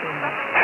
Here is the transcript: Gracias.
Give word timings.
Gracias. 0.00 0.55